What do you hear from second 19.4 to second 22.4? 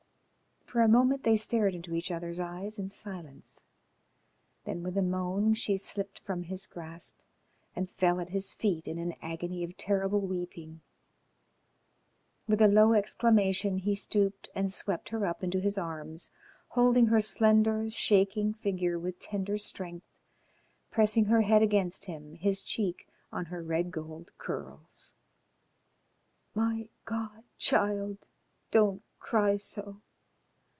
strength, pressing her head against him,